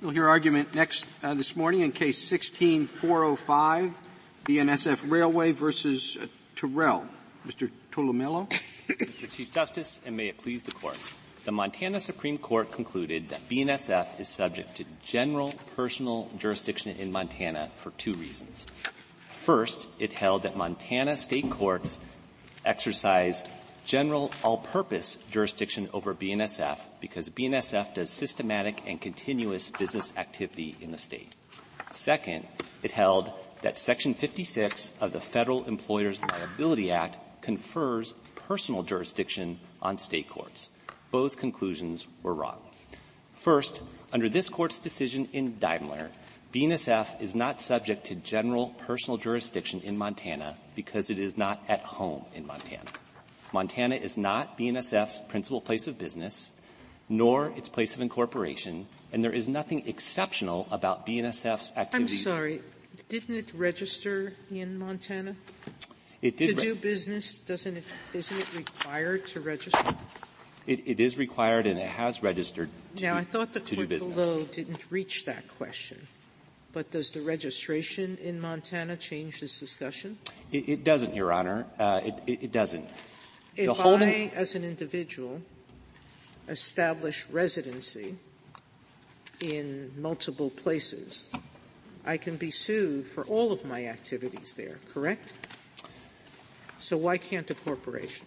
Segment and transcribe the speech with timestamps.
[0.00, 3.98] We'll hear argument next uh, this morning in case 16405,
[4.44, 7.04] BNSF Railway versus uh, Tyrrell.
[7.44, 7.68] Mr.
[7.90, 8.48] Tulumello.
[8.88, 9.28] Mr.
[9.32, 10.96] Chief Justice, and may it please the Court.
[11.46, 17.68] The Montana Supreme Court concluded that BNSF is subject to general personal jurisdiction in Montana
[17.74, 18.68] for two reasons.
[19.28, 21.98] First, it held that Montana state courts
[22.64, 23.42] exercise
[23.88, 30.98] general all-purpose jurisdiction over BNSF because BNSF does systematic and continuous business activity in the
[30.98, 31.34] state.
[31.90, 32.46] Second,
[32.82, 33.32] it held
[33.62, 40.68] that Section 56 of the Federal Employers Liability Act confers personal jurisdiction on state courts.
[41.10, 42.60] Both conclusions were wrong.
[43.36, 43.80] First,
[44.12, 46.10] under this court's decision in Daimler,
[46.52, 51.80] BNSF is not subject to general personal jurisdiction in Montana because it is not at
[51.80, 52.90] home in Montana.
[53.52, 56.52] Montana is not BNSF's principal place of business,
[57.08, 62.26] nor its place of incorporation, and there is nothing exceptional about BNSF's activities.
[62.26, 62.62] I'm sorry,
[63.08, 65.34] didn't it register in Montana?
[66.20, 66.50] It did.
[66.50, 69.94] To re- do business, doesn't it, isn't it required to register?
[70.66, 74.44] It, it is required and it has registered to, now, I thought the court below
[74.44, 76.06] didn't reach that question.
[76.72, 80.18] But does the registration in Montana change this discussion?
[80.52, 81.64] It, it doesn't, Your Honor.
[81.78, 82.86] Uh, it, it, doesn't.
[83.58, 84.08] If holding...
[84.08, 85.42] I, as an individual,
[86.48, 88.16] establish residency
[89.40, 91.24] in multiple places,
[92.06, 95.32] I can be sued for all of my activities there, correct?
[96.78, 98.26] So why can't a corporation?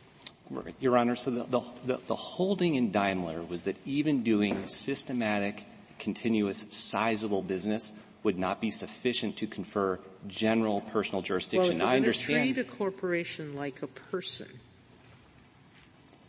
[0.81, 5.65] Your Honor, so the, the, the, holding in Daimler was that even doing systematic,
[5.97, 11.79] continuous, sizable business would not be sufficient to confer general personal jurisdiction.
[11.79, 12.53] Well, I understand.
[12.53, 14.47] treat a corporation like a person,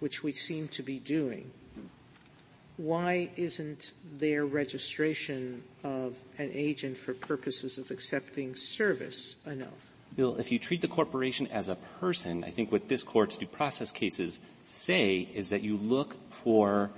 [0.02, 1.48] which we seem to be doing,
[2.76, 9.92] why isn't their registration of an agent for purposes of accepting service enough?
[10.16, 13.46] Bill, if you treat the corporation as a person, I think what this court's due
[13.46, 16.90] process cases say is that you look for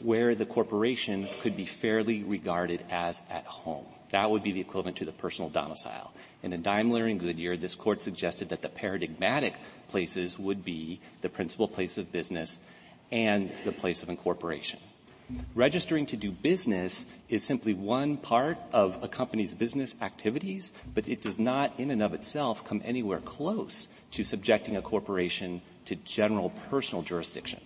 [0.00, 3.86] where the corporation could be fairly regarded as at home.
[4.12, 6.12] That would be the equivalent to the personal domicile.
[6.42, 9.54] And in Daimler and Goodyear, this court suggested that the paradigmatic
[9.88, 12.60] places would be the principal place of business
[13.10, 14.78] and the place of incorporation.
[15.54, 21.22] Registering to do business is simply one part of a company's business activities, but it
[21.22, 26.50] does not in and of itself come anywhere close to subjecting a corporation to general
[26.68, 27.60] personal jurisdiction.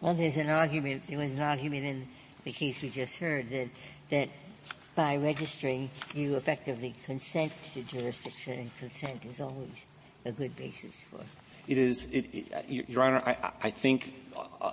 [0.00, 2.08] Well, there's an argument, there was an argument in
[2.44, 3.68] the case we just heard that,
[4.08, 4.30] that
[4.94, 9.84] by registering, you effectively consent to jurisdiction, and consent is always
[10.24, 11.20] a good basis for.
[11.66, 13.22] It is, it, Your Honor.
[13.24, 14.72] I, I think, uh,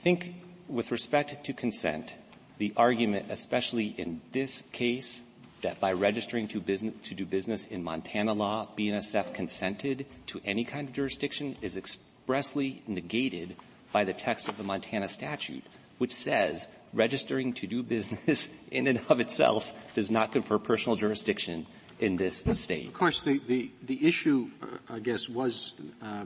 [0.00, 0.34] think
[0.68, 2.14] with respect to consent,
[2.58, 5.22] the argument, especially in this case,
[5.62, 10.64] that by registering to, business, to do business in Montana law, BNSF consented to any
[10.64, 13.56] kind of jurisdiction is expressly negated
[13.92, 15.64] by the text of the Montana statute,
[15.98, 21.66] which says registering to do business in and of itself does not confer personal jurisdiction
[21.98, 22.86] in this state.
[22.86, 26.24] Of course, the, the, the issue, uh, I guess, was uh,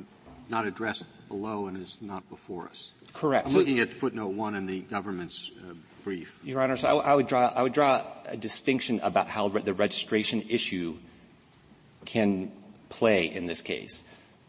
[0.48, 2.92] not addressed below and is not before us.
[3.12, 3.48] Correct.
[3.48, 6.38] I'm looking at footnote one in the government's uh, brief.
[6.44, 9.74] Your Honor, so I, I, would draw I would draw a distinction about how the
[9.74, 10.96] registration issue
[12.04, 12.52] can
[12.88, 14.04] play in this case.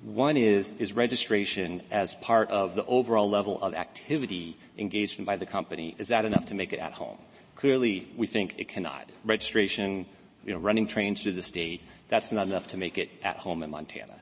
[0.06, 5.36] One is is registration as part of the overall level of activity engaged in by
[5.36, 5.96] the company.
[5.98, 7.18] Is that enough to make it at home?
[7.56, 9.10] Clearly, we think it cannot.
[9.24, 10.06] Registration,
[10.46, 13.64] you know, running trains through the state, that's not enough to make it at home
[13.64, 14.14] in Montana.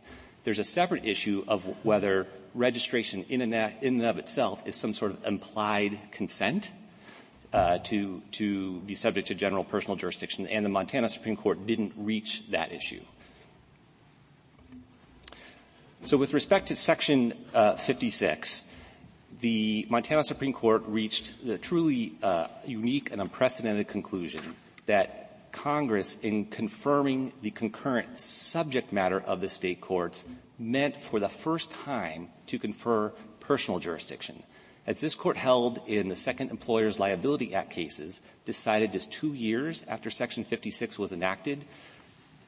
[0.45, 4.93] There's a separate issue of whether registration in and, in and of itself is some
[4.93, 6.71] sort of implied consent
[7.51, 11.91] uh, to to be subject to general personal jurisdiction, and the Montana Supreme Court didn't
[11.97, 13.01] reach that issue.
[16.03, 18.65] So, with respect to Section uh, 56,
[19.39, 24.53] the Montana Supreme Court reached a truly uh, unique and unprecedented conclusion
[24.85, 30.25] that Congress, in confirming the concurrent subject matter of the state courts,
[30.59, 34.43] meant for the first time to confer personal jurisdiction.
[34.85, 39.85] As this court held in the Second Employers Liability Act cases, decided just two years
[39.87, 41.63] after Section 56 was enacted,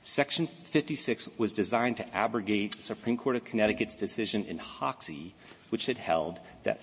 [0.06, 5.34] Section 56 was designed to abrogate the Supreme Court of Connecticut's decision in Hoxie,
[5.72, 6.80] which had held that,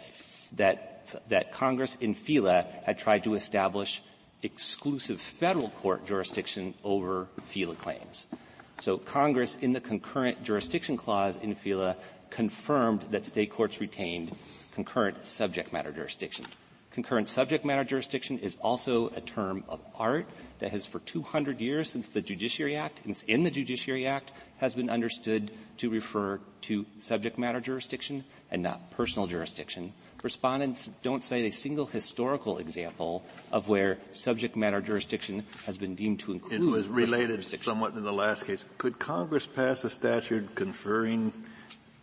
[0.57, 4.03] that, that Congress in FELA had tried to establish
[4.43, 8.27] exclusive federal court jurisdiction over FELA claims.
[8.81, 11.95] So Congress, in the concurrent jurisdiction clause in FELA,
[12.31, 14.35] confirmed that state courts retained
[14.75, 16.45] concurrent subject matter jurisdiction.
[16.93, 20.27] Concurrent subject matter jurisdiction is also a term of art
[20.59, 24.31] that has for 200 years since the Judiciary Act, and it's in the Judiciary Act,
[24.59, 29.95] has been understood to refer to subject matter jurisdiction and not personal jurisdiction.
[30.23, 36.21] Respondents don't cite a single historical example of where subject matter jurisdiction has been deemed
[36.21, 36.61] to include.
[36.61, 38.67] It was related somewhat in the last case.
[38.77, 41.33] Could Congress pass a statute conferring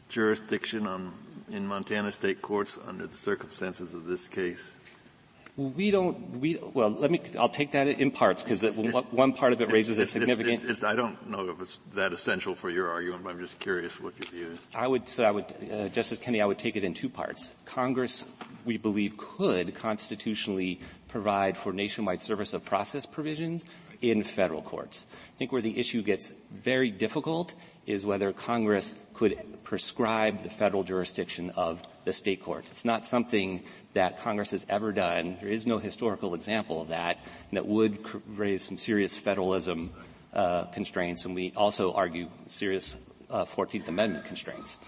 [0.09, 1.13] jurisdiction on
[1.51, 4.78] in Montana state courts under the circumstances of this case?
[5.59, 8.61] We don't, we, well, let me, I'll take that in parts because
[9.11, 10.63] one part of it raises a significant.
[10.63, 13.59] It's, it's, I don't know if it's that essential for your argument, but I'm just
[13.59, 14.59] curious what your view is.
[14.73, 17.51] I would say, I would, uh, Justice Kennedy, I would take it in two parts.
[17.65, 18.23] Congress,
[18.63, 20.79] we believe, could constitutionally
[21.09, 23.65] provide for nationwide service of process provisions
[24.01, 25.07] in federal courts.
[25.11, 27.53] I think where the issue gets very difficult
[27.85, 32.71] is whether Congress could prescribe the federal jurisdiction of the state courts.
[32.71, 33.63] It's not something
[33.93, 35.37] that Congress has ever done.
[35.39, 37.17] There is no historical example of that,
[37.51, 37.99] that would
[38.37, 39.91] raise some serious federalism
[40.33, 42.97] uh, constraints, and we also argue serious
[43.29, 44.79] uh, 14th Amendment constraints.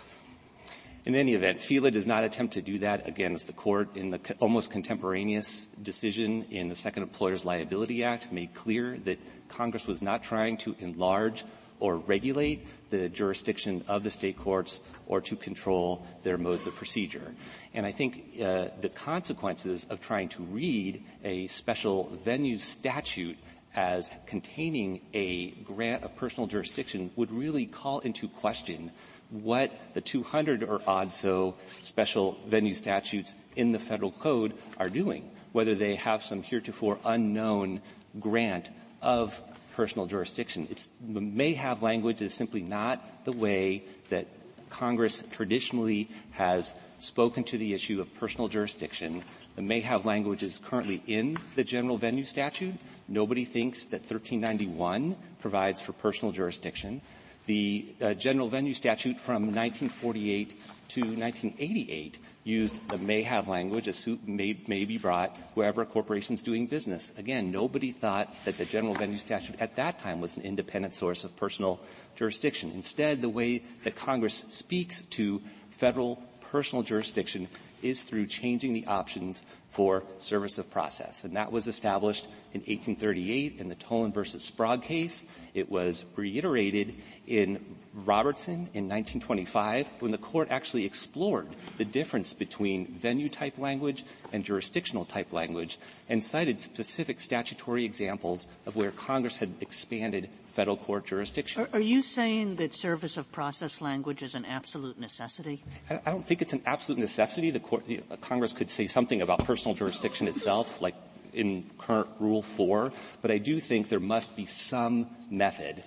[1.03, 4.19] In any event, FELA does not attempt to do that against the court in the
[4.39, 9.17] almost contemporaneous decision in the Second Employers Liability Act made clear that
[9.49, 11.43] Congress was not trying to enlarge
[11.79, 17.33] or regulate the jurisdiction of the state courts or to control their modes of procedure.
[17.73, 23.39] And I think uh, the consequences of trying to read a special venue statute
[23.73, 28.91] as containing a grant of personal jurisdiction would really call into question
[29.31, 35.31] what the 200 or odd so special venue statutes in the federal code are doing,
[35.51, 37.81] whether they have some heretofore unknown
[38.19, 38.69] grant
[39.01, 39.41] of
[39.73, 40.67] personal jurisdiction.
[40.69, 44.27] It may have language that is simply not the way that
[44.69, 49.23] Congress traditionally has spoken to the issue of personal jurisdiction.
[49.57, 52.75] It may have languages currently in the general venue statute.
[53.07, 57.01] Nobody thinks that 1391 provides for personal jurisdiction.
[57.45, 60.49] The uh, general venue statute from 1948
[60.89, 65.85] to 1988 used the may have language, a suit may, may be brought wherever a
[65.85, 67.13] corporation is doing business.
[67.17, 71.23] Again, nobody thought that the general venue statute at that time was an independent source
[71.23, 71.79] of personal
[72.15, 72.71] jurisdiction.
[72.71, 77.47] Instead, the way that Congress speaks to federal personal jurisdiction
[77.81, 81.23] is through changing the options for service of process.
[81.23, 85.25] And that was established in 1838 in the Toland versus Sprague case.
[85.53, 86.95] It was reiterated
[87.25, 91.47] in Robertson in 1925 when the court actually explored
[91.77, 94.03] the difference between venue type language
[94.33, 95.79] and jurisdictional type language
[96.09, 101.61] and cited specific statutory examples of where Congress had expanded federal court jurisdiction.
[101.61, 105.63] Are, are, you saying that service of process language is an absolute necessity?
[105.89, 107.51] I, I don't think it's an absolute necessity.
[107.51, 110.95] The court, you know, Congress could say something about personal jurisdiction itself, like
[111.33, 112.91] in current Rule 4,
[113.21, 115.83] but I do think there must be some method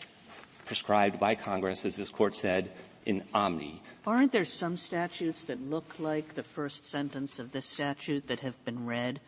[0.64, 2.70] prescribed by Congress, as this court said,
[3.04, 3.82] in Omni.
[4.06, 8.62] Aren't there some statutes that look like the first sentence of this statute that have
[8.64, 9.20] been read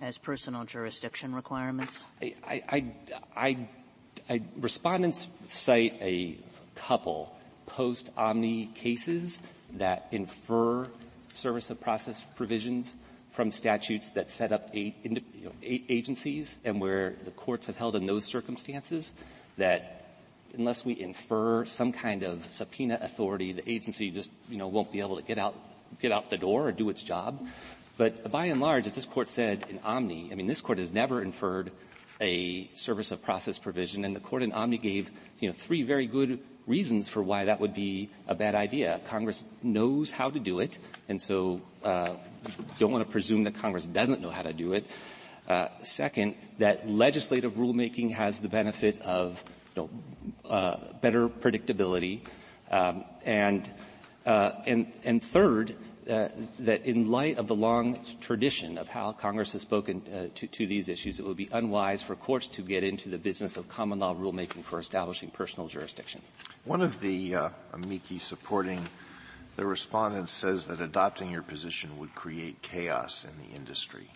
[0.00, 2.04] as personal jurisdiction requirements?
[2.20, 2.84] I, I,
[3.34, 3.56] I,
[4.28, 6.36] I respondents cite a
[6.74, 7.34] couple
[7.66, 9.40] post-Omni cases
[9.74, 10.88] that infer
[11.32, 12.94] service of process provisions
[13.32, 14.94] from statutes that set up eight,
[15.62, 19.12] agencies and where the courts have held in those circumstances
[19.56, 19.98] that
[20.54, 25.00] unless we infer some kind of subpoena authority, the agency just, you know, won't be
[25.00, 25.54] able to get out,
[26.00, 27.46] get out the door or do its job.
[27.96, 30.92] But by and large, as this court said in Omni, I mean, this court has
[30.92, 31.72] never inferred
[32.20, 35.10] a service of process provision, and the court in Omni gave,
[35.40, 39.00] you know, three very good reasons for why that would be a bad idea.
[39.06, 42.14] Congress knows how to do it, and so uh,
[42.78, 44.86] don't want to presume that Congress doesn't know how to do it.
[45.48, 49.42] Uh, second, that legislative rulemaking has the benefit of
[49.74, 52.20] you know, uh, better predictability,
[52.70, 53.68] um, and,
[54.24, 55.74] uh, and and third,
[56.08, 60.46] uh, that in light of the long tradition of how Congress has spoken uh, to,
[60.46, 63.68] to, these issues, it would be unwise for courts to get into the business of
[63.68, 66.20] common law rulemaking for establishing personal jurisdiction.
[66.64, 68.84] One of the uh, amici supporting
[69.56, 74.10] the respondent says that adopting your position would create chaos in the industry.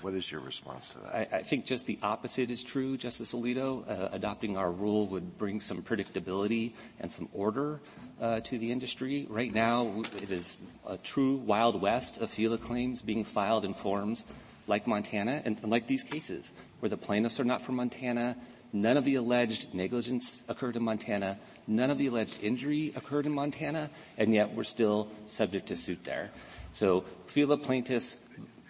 [0.00, 1.14] What is your response to that?
[1.14, 3.88] I, I think just the opposite is true, Justice Alito.
[3.88, 7.80] Uh, adopting our rule would bring some predictability and some order
[8.20, 9.26] uh, to the industry.
[9.30, 14.24] Right now, it is a true Wild West of FELA claims being filed in forms
[14.66, 18.36] like Montana and, and like these cases where the plaintiffs are not from Montana,
[18.72, 21.38] None of the alleged negligence occurred in Montana.
[21.66, 26.04] None of the alleged injury occurred in Montana, and yet we're still subject to suit
[26.04, 26.30] there.
[26.72, 28.16] So FELA plaintiffs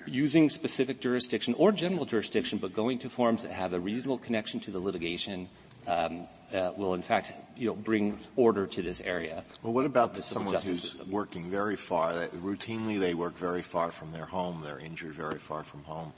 [0.07, 4.59] using specific jurisdiction or general jurisdiction, but going to forms that have a reasonable connection
[4.61, 5.49] to the litigation
[5.87, 9.45] um, uh, will, in fact, you know, bring order to this area.
[9.63, 12.15] Well, what about the, someone who's working very far?
[12.15, 14.63] That routinely, they work very far from their home.
[14.65, 16.13] They're injured very far from home.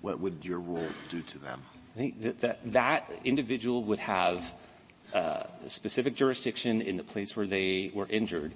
[0.00, 1.62] What would your rule do to them?
[1.94, 4.52] I think that that, individual would have
[5.12, 8.52] uh, specific jurisdiction in the place where they were injured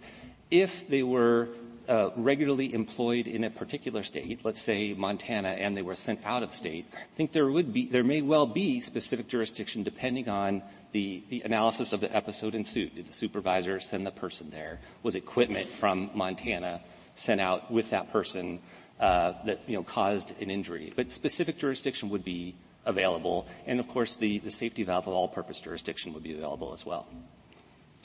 [0.51, 1.49] if they were
[1.89, 6.43] uh, regularly employed in a particular state, let's say Montana, and they were sent out
[6.43, 10.63] of state, I think there would be, there may well be specific jurisdiction depending on
[10.93, 12.95] the, the analysis of the episode in suit.
[12.97, 14.81] Did the supervisor send the person there?
[15.03, 16.81] Was equipment from Montana
[17.15, 18.61] sent out with that person
[18.99, 20.93] uh, that you know caused an injury?
[20.95, 22.55] But specific jurisdiction would be
[22.87, 26.87] available, and of course the, the safety valve of all-purpose jurisdiction would be available as
[26.87, 27.07] well.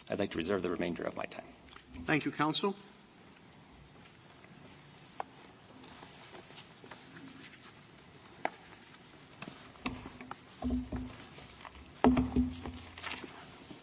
[0.10, 1.46] I'd like to reserve the remainder of my time.
[2.06, 2.76] Thank you, counsel.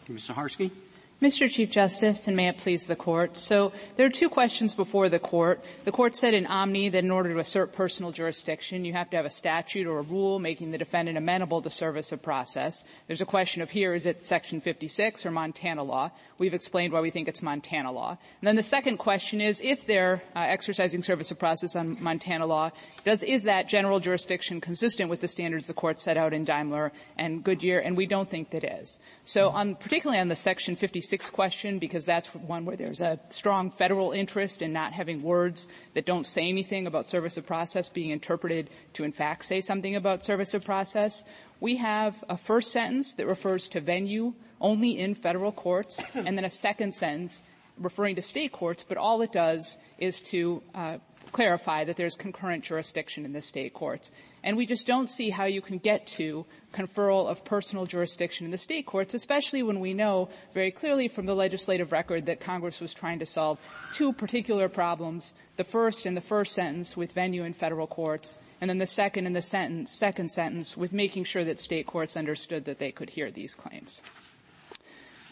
[0.07, 0.27] Ms.
[0.27, 0.71] Saharsky?
[1.21, 1.51] Mr.
[1.51, 3.35] Chief Justice, and may it please the court.
[3.37, 5.61] So there are two questions before the court.
[5.83, 9.17] The court said in Omni that in order to assert personal jurisdiction, you have to
[9.17, 12.85] have a statute or a rule making the defendant amenable to service of process.
[13.07, 16.11] There's a question of here, is it section 56 or Montana law?
[16.37, 18.11] We've explained why we think it's Montana law.
[18.11, 22.45] And then the second question is, if they're uh, exercising service of process on Montana
[22.45, 22.71] law,
[23.03, 26.93] does, is that general jurisdiction consistent with the standards the court set out in Daimler
[27.17, 27.79] and Goodyear?
[27.79, 28.99] And we don't think that is.
[29.25, 33.19] So on, particularly on the section 56 Sixth question because that's one where there's a
[33.29, 37.89] strong federal interest in not having words that don't say anything about service of process
[37.89, 41.25] being interpreted to in fact say something about service of process.
[41.59, 46.45] We have a first sentence that refers to venue only in federal courts and then
[46.45, 47.41] a second sentence
[47.79, 50.99] referring to state courts, but all it does is to uh,
[51.31, 54.11] clarify that there's concurrent jurisdiction in the state courts.
[54.43, 58.51] And we just don't see how you can get to conferral of personal jurisdiction in
[58.51, 62.79] the state courts, especially when we know very clearly from the legislative record that Congress
[62.79, 63.59] was trying to solve
[63.93, 65.33] two particular problems.
[65.57, 69.25] The first in the first sentence with venue in federal courts, and then the second
[69.25, 73.09] in the sentence, second sentence with making sure that state courts understood that they could
[73.09, 74.01] hear these claims.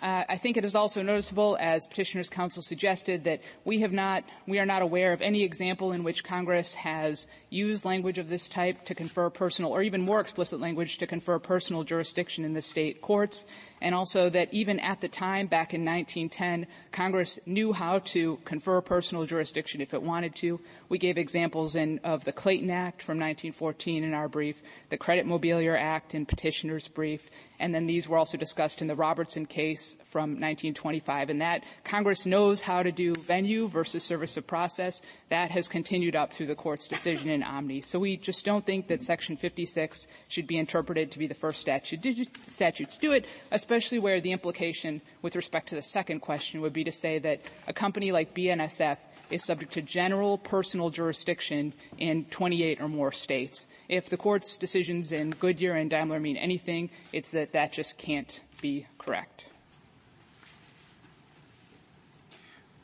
[0.08, 4.24] Uh, I think it is also noticeable, as petitioners counsel suggested, that we have not,
[4.48, 8.48] we are not aware of any example in which Congress has used language of this
[8.48, 12.62] type to confer personal, or even more explicit language to confer personal jurisdiction in the
[12.62, 13.44] state courts
[13.82, 18.82] and also that even at the time, back in 1910, Congress knew how to confer
[18.82, 20.60] personal jurisdiction if it wanted to.
[20.90, 25.26] We gave examples in, of the Clayton Act from 1914 in our brief, the Credit
[25.26, 27.30] Mobilier Act in petitioner's brief,
[27.60, 31.30] and then these were also discussed in the Robertson case from 1925.
[31.30, 35.02] And that Congress knows how to do venue versus service of process.
[35.30, 37.82] That has continued up through the court's decision in Omni.
[37.82, 41.60] So we just don't think that Section 56 should be interpreted to be the first
[41.60, 43.26] statute, statute to do it,
[43.68, 47.42] especially where the implication with respect to the second question would be to say that
[47.68, 48.96] a company like BNSF
[49.30, 53.68] is subject to general personal jurisdiction in 28 or more states.
[53.90, 58.40] If the court's decisions in Goodyear and Daimler mean anything, it's that that just can't
[58.62, 59.48] be correct.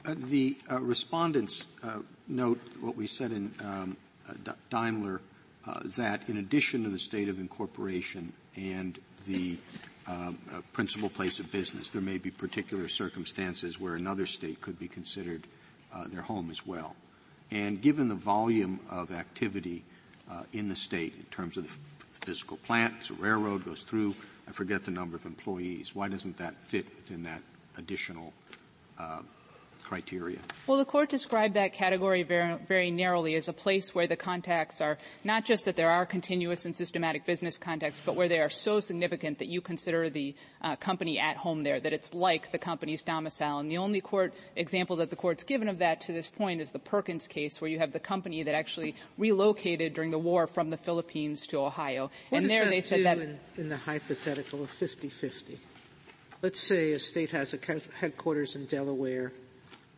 [0.06, 3.96] Uh, the uh, respondents uh, note what we said in um,
[4.28, 5.22] uh, Daimler
[5.66, 9.58] uh, that in addition to the state of incorporation and the
[10.08, 10.38] um,
[10.74, 11.90] principal place of business.
[11.90, 15.48] There may be particular circumstances where another state could be considered
[15.94, 16.96] uh, their home as well.
[17.52, 19.84] And given the volume of activity
[20.30, 24.16] uh, in the state in terms of the physical plant, it's a railroad goes through,
[24.48, 25.94] I forget the number of employees.
[25.94, 27.42] Why doesn't that fit within that
[27.78, 28.34] additional
[29.00, 29.22] uh,
[29.94, 30.40] criteria?
[30.66, 34.82] Well, the court described that category very, very narrowly as a place where the contacts
[34.82, 38.50] are not just that there are continuous and systematic business contacts, but where they are
[38.50, 40.34] so significant that you consider the
[40.64, 43.60] uh, company at home there, that it's like the company's domicile.
[43.60, 46.72] And the only court example that the court's given of that to this point is
[46.72, 50.72] the Perkins case, where you have the company that actually relocated during the war from
[50.72, 52.10] the Philippines to Ohio.
[52.30, 55.60] What and there they said that in, in the hypothetical of 50-50.
[56.42, 57.60] Let's say a state has a
[58.00, 59.32] headquarters in Delaware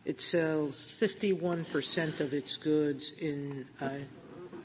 [0.06, 3.90] it sells 51% of its goods in uh,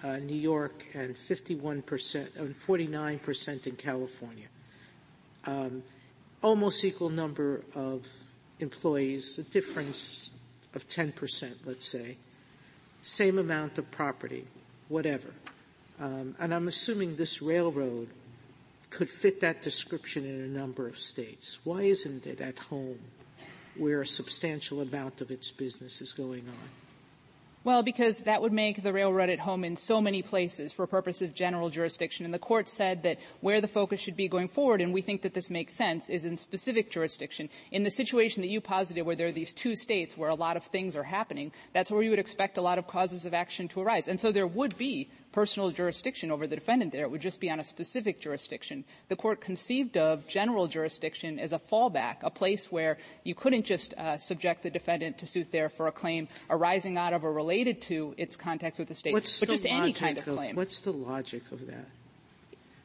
[0.03, 4.45] uh, New York and 51% and 49% in California.
[5.45, 5.81] Um,
[6.43, 8.07] almost equal number of
[8.59, 10.29] employees, a difference
[10.75, 12.17] of 10%, let's say.
[13.01, 14.45] Same amount of property,
[14.89, 15.33] whatever.
[15.99, 18.09] Um, and I'm assuming this railroad
[18.91, 21.57] could fit that description in a number of states.
[21.63, 22.99] Why isn't it at home?
[23.77, 26.69] Where a substantial amount of its business is going on.
[27.63, 31.21] Well, because that would make the railroad at home in so many places for purpose
[31.21, 32.25] of general jurisdiction.
[32.25, 35.21] And the court said that where the focus should be going forward, and we think
[35.21, 37.49] that this makes sense, is in specific jurisdiction.
[37.69, 40.57] In the situation that you posited where there are these two states where a lot
[40.57, 43.67] of things are happening, that's where you would expect a lot of causes of action
[43.67, 44.07] to arise.
[44.07, 47.03] And so there would be personal jurisdiction over the defendant there.
[47.03, 48.83] It would just be on a specific jurisdiction.
[49.09, 53.93] The court conceived of general jurisdiction as a fallback, a place where you couldn't just
[53.93, 57.81] uh, subject the defendant to suit there for a claim arising out of or related
[57.83, 60.55] to its context with the state, what's but just any kind of, of claim.
[60.55, 61.85] What's the logic of that?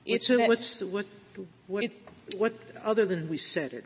[0.07, 1.07] What's, that, what's what
[1.67, 1.91] what
[2.37, 3.85] what other than we said it?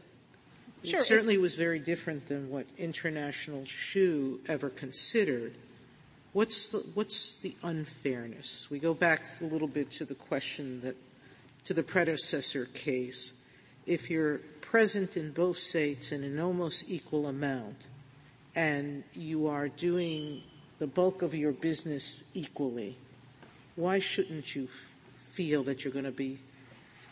[0.85, 5.55] Sure, it certainly was very different than what International Shoe ever considered.
[6.33, 8.69] What's the, what's the unfairness?
[8.71, 10.97] We go back a little bit to the question that,
[11.65, 13.33] to the predecessor case.
[13.85, 17.89] If you're present in both states in an almost equal amount,
[18.55, 20.45] and you are doing
[20.79, 22.97] the bulk of your business equally,
[23.75, 24.69] why shouldn't you
[25.31, 26.39] feel that you're going to be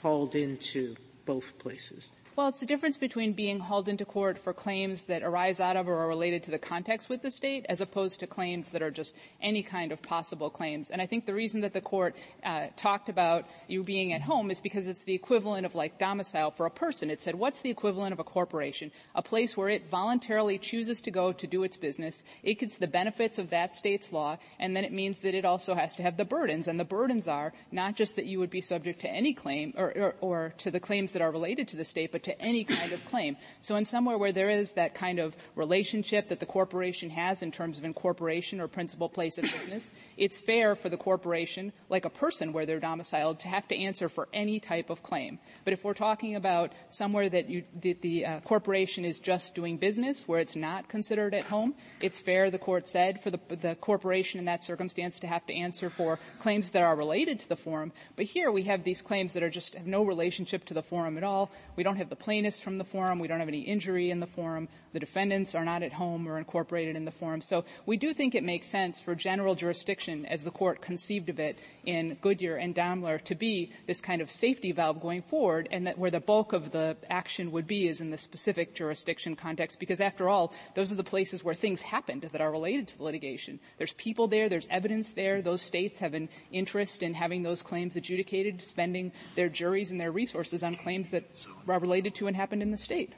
[0.00, 0.94] hauled into
[1.26, 2.12] both places?
[2.38, 5.88] Well, it's the difference between being hauled into court for claims that arise out of
[5.88, 8.92] or are related to the context with the state as opposed to claims that are
[8.92, 10.88] just any kind of possible claims.
[10.88, 12.14] And I think the reason that the court
[12.44, 16.52] uh, talked about you being at home is because it's the equivalent of like domicile
[16.52, 17.10] for a person.
[17.10, 18.92] It said, what's the equivalent of a corporation?
[19.16, 22.22] A place where it voluntarily chooses to go to do its business.
[22.44, 25.74] It gets the benefits of that state's law, and then it means that it also
[25.74, 26.68] has to have the burdens.
[26.68, 29.90] And the burdens are not just that you would be subject to any claim or,
[29.90, 32.92] or, or to the claims that are related to the state, but to any kind
[32.92, 33.36] of claim.
[33.60, 37.50] So in somewhere where there is that kind of relationship that the corporation has in
[37.50, 42.10] terms of incorporation or principal place of business, it's fair for the corporation, like a
[42.10, 45.38] person where they're domiciled, to have to answer for any type of claim.
[45.64, 49.78] But if we're talking about somewhere that you, the, the uh, corporation is just doing
[49.78, 53.74] business, where it's not considered at home, it's fair, the court said, for the, the
[53.76, 57.56] corporation in that circumstance to have to answer for claims that are related to the
[57.56, 57.92] forum.
[58.16, 61.16] But here we have these claims that are just have no relationship to the forum
[61.16, 61.50] at all.
[61.76, 63.18] We don't have the plaintiffs from the forum.
[63.18, 64.68] We don't have any injury in the forum.
[64.92, 67.40] The defendants are not at home or incorporated in the forum.
[67.40, 71.38] So we do think it makes sense for general jurisdiction, as the court conceived of
[71.38, 75.86] it in Goodyear and Daimler, to be this kind of safety valve going forward, and
[75.86, 79.78] that where the bulk of the action would be is in the specific jurisdiction context,
[79.78, 83.04] because after all, those are the places where things happened that are related to the
[83.04, 83.60] litigation.
[83.76, 87.96] There's people there, there's evidence there, those states have an interest in having those claims
[87.96, 92.62] adjudicated, spending their juries and their resources on claims that are related to and happened
[92.62, 93.12] in the state.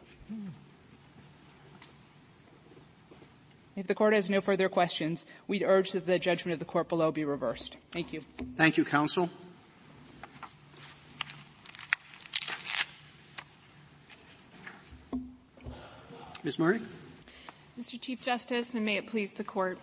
[3.76, 6.88] If the court has no further questions, we urge that the judgment of the court
[6.88, 7.76] below be reversed.
[7.92, 8.22] Thank you.
[8.56, 9.30] Thank you, counsel.
[16.42, 16.58] Ms.
[16.58, 16.80] Murray?
[17.78, 18.00] Mr.
[18.00, 19.78] Chief Justice, and may it please the court.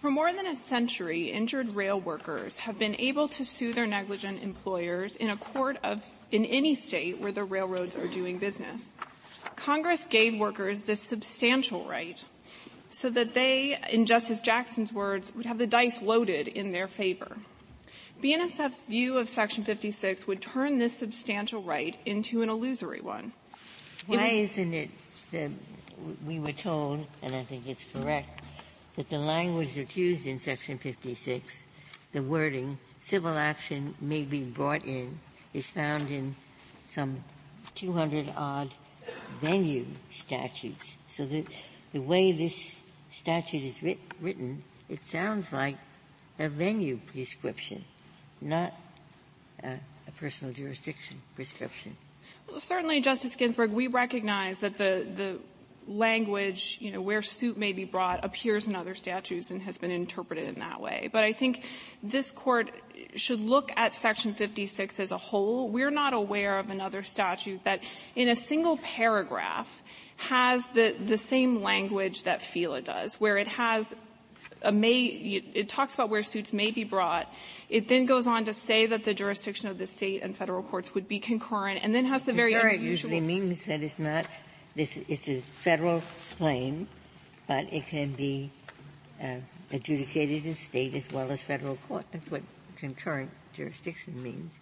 [0.00, 4.42] For more than a century, injured rail workers have been able to sue their negligent
[4.42, 8.86] employers in a court of, in any state where the railroads are doing business.
[9.54, 12.24] Congress gave workers this substantial right
[12.90, 17.36] so that they, in Justice Jackson's words, would have the dice loaded in their favor.
[18.20, 23.32] BNSF's view of Section 56 would turn this substantial right into an illusory one.
[24.06, 24.90] Why isn't it
[25.30, 25.50] that
[26.26, 28.44] we were told, and I think it's correct,
[28.96, 31.58] that the language that's used in Section 56,
[32.12, 35.20] the wording, civil action may be brought in,
[35.54, 36.34] is found in
[36.86, 37.22] some
[37.74, 38.74] 200 odd
[39.40, 40.96] venue statutes.
[41.08, 41.46] So the,
[41.94, 42.74] way this
[43.12, 45.76] statute is writ- written, it sounds like
[46.38, 47.84] a venue prescription,
[48.40, 48.74] not
[49.62, 49.78] a,
[50.16, 51.96] personal jurisdiction prescription.
[52.48, 55.38] Well, certainly, Justice Ginsburg, we recognize that the, the
[55.86, 59.90] language, you know, where suit may be brought appears in other statutes and has been
[59.90, 61.08] interpreted in that way.
[61.12, 61.64] But I think
[62.02, 62.70] this court
[63.14, 65.68] should look at section 56 as a whole.
[65.68, 67.80] We're not aware of another statute that
[68.14, 69.82] in a single paragraph
[70.16, 73.94] has the, the same language that FELA does, where it has
[74.62, 77.30] a may, it talks about where suits may be brought.
[77.68, 80.94] It then goes on to say that the jurisdiction of the state and federal courts
[80.94, 84.26] would be concurrent, and then has the very concurrent usually means that it's not
[84.74, 84.98] this.
[85.08, 86.02] It's a federal
[86.36, 86.88] claim,
[87.46, 88.50] but it can be
[89.22, 89.36] uh,
[89.72, 92.04] adjudicated in state as well as federal court.
[92.12, 92.42] That's what
[92.76, 94.52] concurrent jurisdiction means.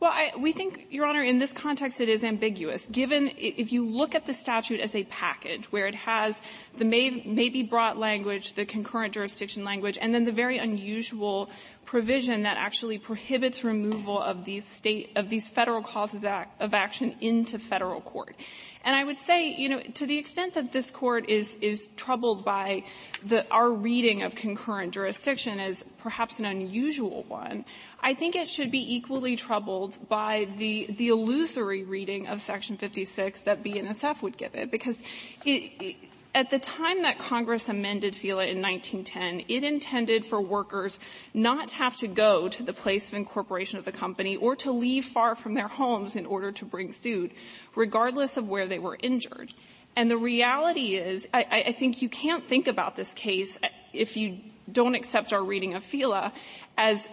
[0.00, 2.86] Well, I, we think, Your Honor, in this context it is ambiguous.
[2.90, 6.40] Given, if you look at the statute as a package, where it has
[6.76, 11.50] the may, may be brought language, the concurrent jurisdiction language, and then the very unusual
[11.88, 16.22] provision that actually prohibits removal of these state, of these federal causes
[16.60, 18.36] of action into federal court.
[18.84, 22.44] And I would say, you know, to the extent that this court is, is troubled
[22.44, 22.84] by
[23.24, 27.64] the, our reading of concurrent jurisdiction as perhaps an unusual one,
[28.00, 33.42] I think it should be equally troubled by the, the illusory reading of Section 56
[33.44, 35.00] that BNSF would give it, because
[35.46, 35.96] it, it,
[36.34, 40.98] at the time that Congress amended FELA in 1910, it intended for workers
[41.32, 44.70] not to have to go to the place of incorporation of the company or to
[44.70, 47.32] leave far from their homes in order to bring suit,
[47.74, 49.52] regardless of where they were injured.
[49.96, 53.58] And the reality is, I, I think you can't think about this case
[53.92, 54.38] if you
[54.70, 56.32] don't accept our reading of FELA
[56.76, 57.08] as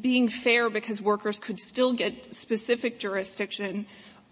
[0.00, 3.86] being fair because workers could still get specific jurisdiction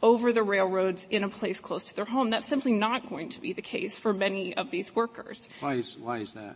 [0.06, 2.30] over the railroads in a place close to their home.
[2.30, 5.48] That's simply not going to be the case for many of these workers.
[5.58, 6.54] Why is, why is that?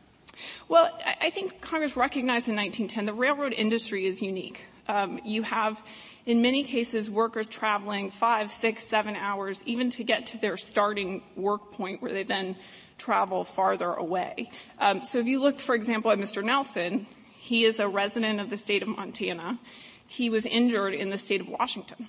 [0.69, 0.89] Well,
[1.21, 4.67] I think Congress recognized in 1910 the railroad industry is unique.
[4.87, 5.83] Um, you have,
[6.27, 11.25] in many cases, workers traveling five, six, seven hours even to get to their starting
[11.35, 12.55] work point where they then
[12.99, 14.49] travel farther away.
[14.79, 16.45] Um, so if you look, for example, at Mr.
[16.45, 19.59] Nelson, he is a resident of the state of Montana.
[20.07, 22.09] He was injured in the state of Washington.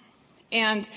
[0.51, 0.89] And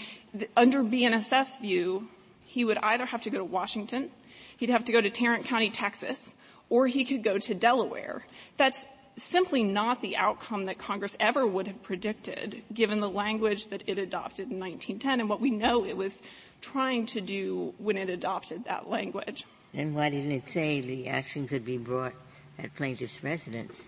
[0.56, 2.08] under BNSF's view,
[2.44, 4.10] he would either have to go to Washington,
[4.56, 6.34] he'd have to go to Tarrant County, Texas,
[6.70, 8.24] or he could go to Delaware.
[8.56, 8.86] That's
[9.16, 13.98] simply not the outcome that Congress ever would have predicted, given the language that it
[13.98, 16.20] adopted in 1910 and what we know it was
[16.60, 19.44] trying to do when it adopted that language.
[19.72, 22.14] Then why didn't it say the action could be brought
[22.58, 23.82] at plaintiff's residence?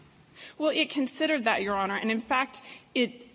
[0.58, 2.62] Well, it considered that, Your Honor, and in fact,
[2.94, 3.25] it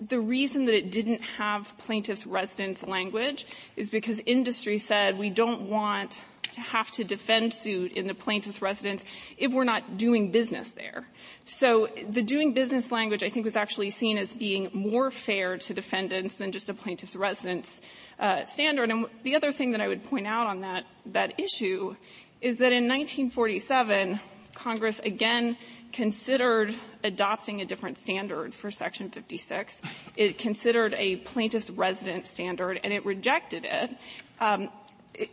[0.00, 5.62] the reason that it didn't have plaintiff's residence language is because industry said we don't
[5.62, 9.04] want to have to defend suit in the plaintiff's residence
[9.38, 11.06] if we're not doing business there.
[11.44, 15.74] So the doing business language, I think, was actually seen as being more fair to
[15.74, 17.80] defendants than just a plaintiff's residence
[18.18, 18.90] uh, standard.
[18.90, 21.96] And the other thing that I would point out on that that issue
[22.40, 24.20] is that in 1947,
[24.54, 25.56] Congress again
[25.92, 29.80] considered adopting a different standard for Section 56.
[30.16, 33.96] It considered a plaintiff's resident standard, and it rejected it.
[34.40, 34.70] Um,
[35.14, 35.30] it,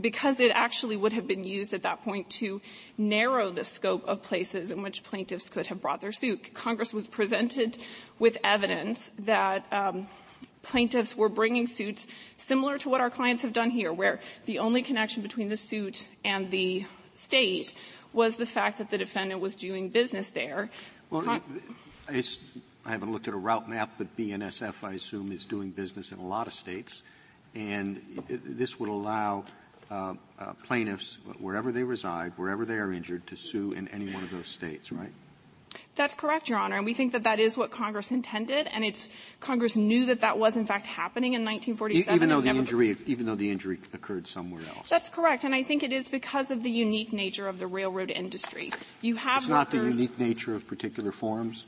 [0.00, 2.60] because it actually would have been used at that point to
[2.96, 6.54] narrow the scope of places in which plaintiffs could have brought their suit.
[6.54, 7.78] Congress was presented
[8.18, 10.06] with evidence that um,
[10.62, 14.82] plaintiffs were bringing suits similar to what our clients have done here, where the only
[14.82, 17.74] connection between the suit and the state
[18.12, 20.70] was the fact that the defendant was doing business there.
[21.10, 21.40] Well, I,
[22.84, 26.18] I haven't looked at a route map, but BNSF, I assume, is doing business in
[26.18, 27.02] a lot of states,
[27.54, 29.44] and this would allow
[29.90, 34.22] uh, uh, plaintiffs, wherever they reside, wherever they are injured, to sue in any one
[34.22, 35.12] of those states, right?
[35.96, 39.08] That's correct, Your Honor, and we think that that is what Congress intended, and it's
[39.38, 42.14] Congress knew that that was in fact happening in 1947.
[42.14, 44.88] Even though the injury, even though the injury occurred somewhere else.
[44.88, 48.10] That's correct, and I think it is because of the unique nature of the railroad
[48.10, 48.72] industry.
[49.02, 51.66] You have it's not the unique nature of particular forms.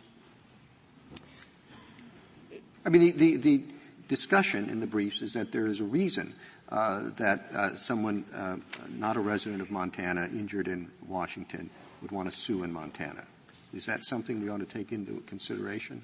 [2.85, 3.62] I mean, the, the, the
[4.09, 6.35] discussion in the briefs is that there is a reason
[6.69, 8.57] uh, that uh, someone uh,
[8.88, 13.25] not a resident of Montana injured in Washington would want to sue in Montana.
[13.72, 16.02] Is that something we ought to take into consideration?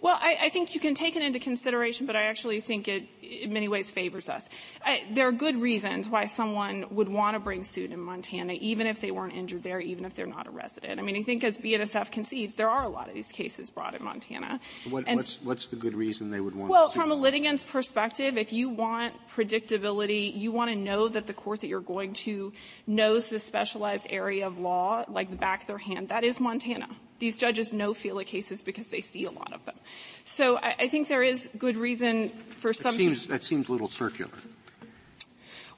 [0.00, 3.04] Well, I, I, think you can take it into consideration, but I actually think it,
[3.22, 4.46] in many ways, favors us.
[4.84, 8.86] I, there are good reasons why someone would want to bring suit in Montana, even
[8.86, 11.00] if they weren't injured there, even if they're not a resident.
[11.00, 13.94] I mean, I think as BNSF concedes, there are a lot of these cases brought
[13.94, 14.60] in Montana.
[14.88, 18.52] What, what's, what's the good reason they would want well, from a litigant's perspective, if
[18.52, 22.52] you want predictability, you want to know that the court that you're going to
[22.86, 26.88] knows the specialized area of law, like the back of their hand, that is Montana.
[27.18, 29.76] These judges know FELA cases because they see a lot of them.
[30.24, 32.92] So I, I think there is good reason for some.
[32.92, 34.32] That seems, that seems a little circular.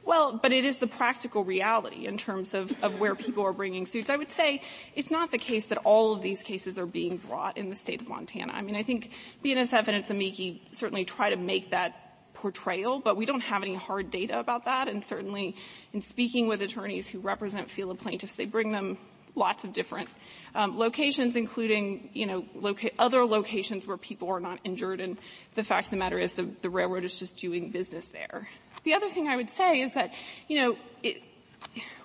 [0.09, 3.85] Well, but it is the practical reality in terms of, of where people are bringing
[3.85, 4.09] suits.
[4.09, 4.62] I would say
[4.96, 8.01] it's not the case that all of these cases are being brought in the state
[8.01, 8.55] of Montana.
[8.55, 9.11] I mean, I think
[9.44, 13.74] BNSF and its amici certainly try to make that portrayal, but we don't have any
[13.74, 14.88] hard data about that.
[14.88, 15.55] And certainly
[15.92, 18.96] in speaking with attorneys who represent FELA plaintiffs, they bring them
[19.38, 20.09] lots of different
[20.55, 25.01] um, locations, including you know loca- other locations where people are not injured.
[25.01, 25.18] And
[25.55, 28.48] the fact of the matter is, the, the railroad is just doing business there.
[28.85, 30.12] The other thing I would say is that
[30.48, 31.22] you know it,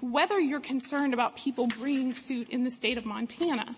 [0.01, 3.75] whether you're concerned about people bringing suit in the state of Montana,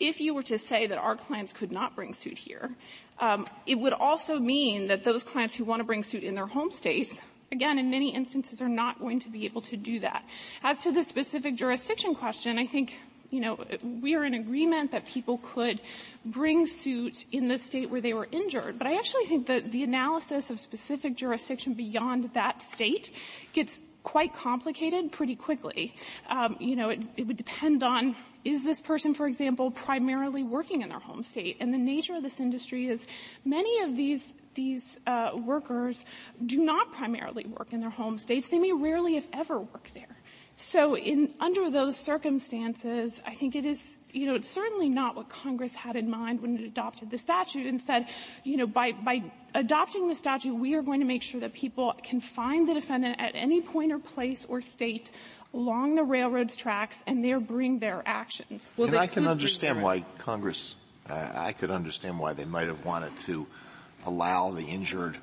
[0.00, 2.70] if you were to say that our clients could not bring suit here,
[3.18, 6.46] um, it would also mean that those clients who want to bring suit in their
[6.46, 10.24] home states again, in many instances are not going to be able to do that.
[10.64, 12.98] As to the specific jurisdiction question, I think
[13.30, 15.80] you know, we are in agreement that people could
[16.22, 18.76] bring suit in the state where they were injured.
[18.76, 23.10] But I actually think that the analysis of specific jurisdiction beyond that state
[23.54, 25.94] gets quite complicated pretty quickly.
[26.28, 30.82] Um, you know, it, it would depend on is this person, for example, primarily working
[30.82, 31.58] in their home state?
[31.60, 33.06] And the nature of this industry is
[33.44, 36.04] many of these these uh, workers
[36.44, 38.50] do not primarily work in their home states.
[38.50, 40.16] They may rarely, if ever, work there.
[40.56, 45.28] So in, under those circumstances, I think it is, you know, it's certainly not what
[45.28, 48.06] Congress had in mind when it adopted the statute and said,
[48.44, 49.22] you know, by, by
[49.54, 53.16] adopting the statute, we are going to make sure that people can find the defendant
[53.18, 55.10] at any point or place or state
[55.54, 58.68] along the railroad's tracks and there bring their actions.
[58.76, 60.76] Well, and I can understand why Congress,
[61.08, 63.46] uh, I could understand why they might have wanted to
[64.04, 65.16] allow the injured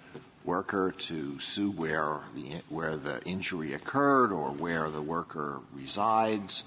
[0.45, 6.63] worker to sue where the, where the injury occurred or where the worker resides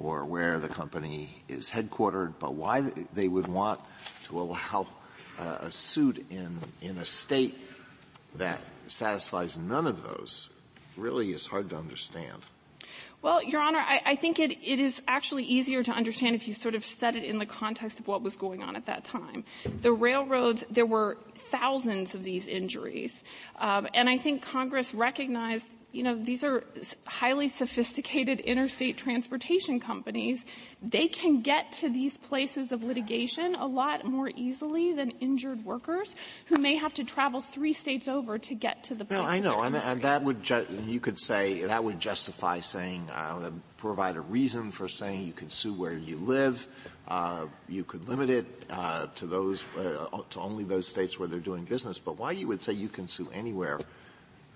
[0.00, 2.80] or where the company is headquartered, but why
[3.12, 3.80] they would want
[4.24, 4.86] to allow
[5.38, 7.56] uh, a suit in, in a state
[8.36, 10.48] that satisfies none of those
[10.96, 12.42] really is hard to understand.
[13.22, 16.54] Well, Your Honor, I, I think it, it is actually easier to understand if you
[16.54, 19.44] sort of set it in the context of what was going on at that time.
[19.82, 21.18] The railroads, there were
[21.50, 23.22] thousands of these injuries,
[23.58, 26.64] um, and I think Congress recognized you know, these are
[27.04, 30.44] highly sophisticated interstate transportation companies.
[30.82, 36.14] They can get to these places of litigation a lot more easily than injured workers
[36.46, 39.18] who may have to travel three states over to get to the place.
[39.18, 43.10] Well, I know, and, and, that would, ju- you could say, that would justify saying,
[43.10, 46.66] uh, provide a reason for saying you can sue where you live.
[47.08, 51.40] Uh, you could limit it uh, to those, uh, to only those states where they're
[51.40, 51.98] doing business.
[51.98, 53.80] But why you would say you can sue anywhere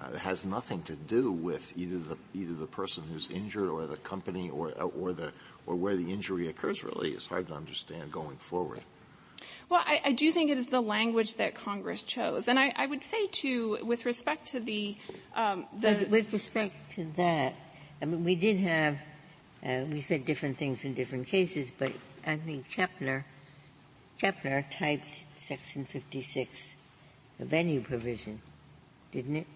[0.05, 3.97] uh, has nothing to do with either the either the person who's injured or the
[3.99, 5.33] company or or the
[5.67, 6.85] or where the injury occurs.
[6.85, 8.81] Really, is hard to understand going forward.
[9.69, 12.87] Well, I, I, do think it is the language that Congress chose, and I, I
[12.87, 14.97] would say too, with respect to the,
[15.35, 17.55] um, the with respect to that,
[18.01, 18.99] I mean, we did have,
[19.65, 21.93] uh, we said different things in different cases, but
[22.27, 23.25] I think Kepner,
[24.21, 26.77] Kepner typed Section 56,
[27.39, 28.41] the venue provision,
[29.13, 29.47] didn't it?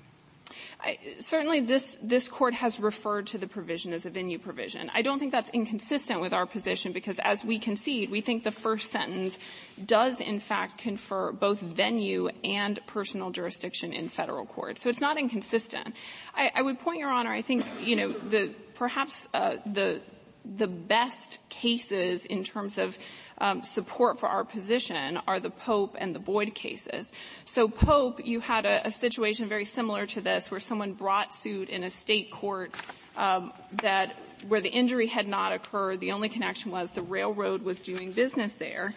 [0.81, 4.91] I, certainly this, this court has referred to the provision as a venue provision.
[4.95, 8.53] I don't think that's inconsistent with our position because as we concede, we think the
[8.53, 9.39] first sentence
[9.85, 14.79] does in fact confer both venue and personal jurisdiction in federal court.
[14.79, 15.95] So it's not inconsistent.
[16.35, 20.01] I, I would point your honor, I think, you know, the, perhaps, uh, the,
[20.45, 22.99] the best cases in terms of
[23.39, 27.11] um, support for our position are the Pope and the Boyd cases.
[27.45, 31.69] So Pope, you had a, a situation very similar to this, where someone brought suit
[31.69, 32.75] in a state court
[33.17, 36.01] um, that where the injury had not occurred.
[36.01, 38.95] The only connection was the railroad was doing business there.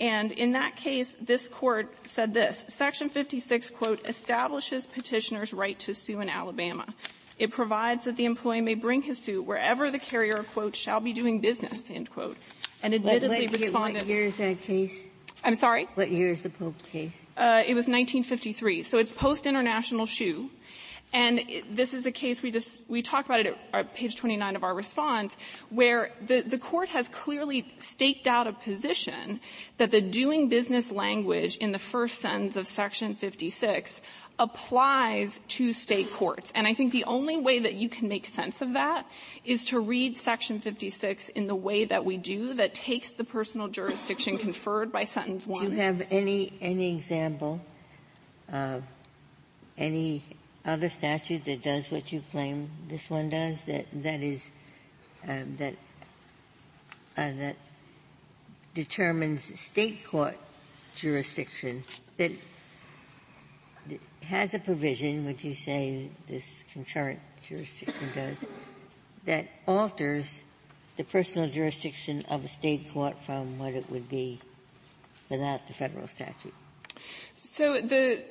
[0.00, 5.94] And in that case, this court said this, Section 56, quote, establishes petitioner's right to
[5.94, 6.86] sue in Alabama.
[7.40, 11.12] It provides that the employee may bring his suit wherever the carrier, quote, shall be
[11.12, 12.36] doing business, end quote
[12.82, 14.02] and admittedly what, what, responded.
[14.02, 14.98] What year is that case?
[15.42, 15.88] I'm sorry?
[15.94, 17.18] What year is the Pope case?
[17.36, 18.82] Uh, it was 1953.
[18.82, 20.50] So it's post-international shoe.
[21.12, 24.62] And this is a case we just, we talked about it at page 29 of
[24.62, 25.36] our response,
[25.68, 29.40] where the, the court has clearly staked out a position
[29.78, 34.00] that the doing business language in the first sentence of section 56
[34.38, 36.50] applies to state courts.
[36.54, 39.06] And I think the only way that you can make sense of that
[39.44, 43.68] is to read section 56 in the way that we do that takes the personal
[43.68, 45.66] jurisdiction conferred by sentence one.
[45.66, 47.60] Do you have any, any example
[48.50, 48.82] of
[49.76, 50.22] any
[50.64, 54.50] other statute that does what you claim this one does that, that is,
[55.26, 55.74] um, that,
[57.16, 57.56] uh, that
[58.74, 60.36] determines state court
[60.94, 61.82] jurisdiction
[62.18, 62.32] that
[64.22, 67.18] has a provision, which you say this concurrent
[67.48, 68.36] jurisdiction does,
[69.24, 70.44] that alters
[70.96, 74.40] the personal jurisdiction of a state court from what it would be
[75.28, 76.54] without the federal statute.
[77.34, 78.22] So the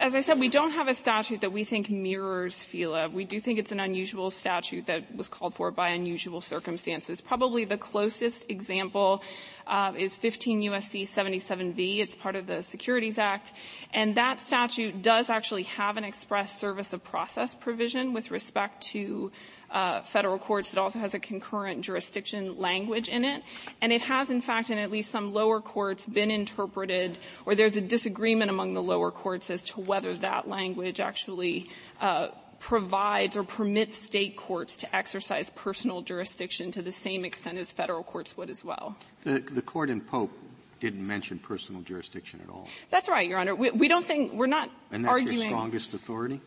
[0.00, 3.10] as I said, we don't have a statute that we think mirrors FELA.
[3.10, 7.20] We do think it's an unusual statute that was called for by unusual circumstances.
[7.20, 9.22] Probably the closest example
[9.66, 11.98] uh, is 15 USC 77V.
[11.98, 13.52] It's part of the Securities Act,
[13.92, 19.32] and that statute does actually have an express service of process provision with respect to
[20.04, 20.72] federal courts.
[20.72, 23.42] It also has a concurrent jurisdiction language in it.
[23.80, 27.76] And it has, in fact, in at least some lower courts been interpreted, or there's
[27.76, 31.68] a disagreement among the lower courts as to whether that language actually
[32.00, 32.28] uh,
[32.60, 38.02] provides or permits state courts to exercise personal jurisdiction to the same extent as federal
[38.02, 38.96] courts would as well.
[39.24, 40.32] The, the court in Pope
[40.80, 42.68] didn't mention personal jurisdiction at all.
[42.90, 43.54] That's right, Your Honor.
[43.54, 45.38] We, we don't think we're not and that's arguing.
[45.38, 46.40] your strongest authority.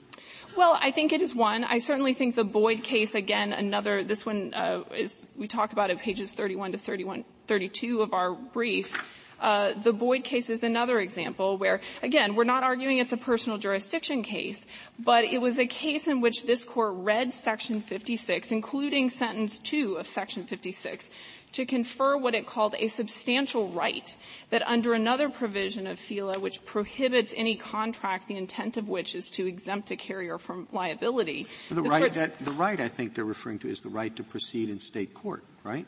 [0.55, 1.63] Well, I think it is one.
[1.63, 4.03] I certainly think the Boyd case, again, another.
[4.03, 8.33] This one uh, is we talk about it pages 31 to 31, 32 of our
[8.33, 8.93] brief.
[9.41, 13.57] Uh, the Boyd case is another example where, again, we're not arguing it's a personal
[13.57, 14.63] jurisdiction case,
[14.99, 19.95] but it was a case in which this court read Section 56, including sentence 2
[19.95, 21.09] of Section 56,
[21.53, 24.15] to confer what it called a substantial right
[24.51, 29.29] that under another provision of FELA which prohibits any contract the intent of which is
[29.31, 31.47] to exempt a carrier from liability.
[31.69, 34.69] The right, that, the right I think they're referring to is the right to proceed
[34.69, 35.85] in state court, right?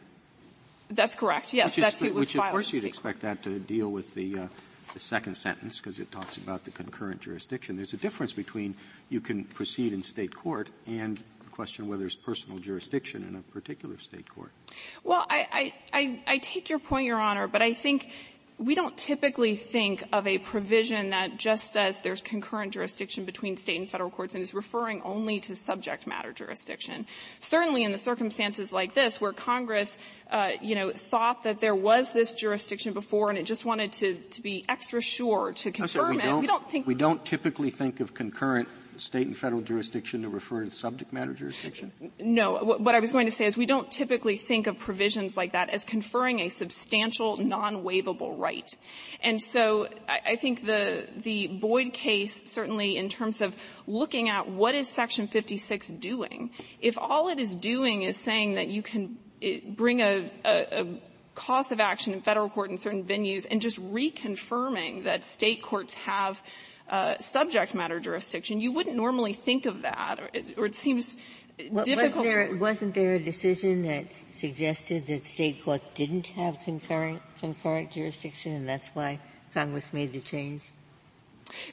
[0.89, 1.54] That's correct.
[1.54, 4.48] Yes, is, who was Which of course you'd expect that to deal with the, uh,
[4.93, 7.76] the second sentence because it talks about the concurrent jurisdiction.
[7.76, 8.76] There's a difference between
[9.10, 13.41] you can proceed in state court and the question whether it's personal jurisdiction in a
[13.41, 14.52] particular state court.
[15.04, 18.10] Well, I, I, I, take your point, Your Honor, but I think
[18.58, 23.80] we don't typically think of a provision that just says there's concurrent jurisdiction between state
[23.80, 27.06] and federal courts and is referring only to subject matter jurisdiction.
[27.39, 29.98] Certainly in the circumstances like this where Congress,
[30.32, 34.16] uh, you know, thought that there was this jurisdiction before and it just wanted to,
[34.16, 37.72] to be extra sure to confirm no, we it, we don't think we don't typically
[37.72, 41.91] think of concurrent state and federal jurisdiction to refer to subject matter jurisdiction?
[42.19, 42.58] No.
[42.58, 45.69] What I was going to say is we don't typically think of provisions like that
[45.69, 48.69] as conferring a substantial, non-waivable right.
[49.21, 53.56] And so I think the, the Boyd case, certainly in terms of
[53.88, 58.67] looking at what is Section 56 doing, if all it is doing is saying that
[58.67, 60.88] you can eh, bring a, a, a
[61.36, 65.93] cause of action in federal court in certain venues and just reconfirming that state courts
[65.93, 66.41] have
[66.89, 70.19] Uh, subject matter jurisdiction, you wouldn't normally think of that,
[70.58, 71.15] or it, seems
[71.58, 71.88] difficult.
[71.88, 77.91] Wasn't there, wasn't there a decision that suggested that state courts didn't have concurrent concurrent
[77.91, 79.19] jurisdiction, and that's why
[79.54, 80.63] Congress made the change?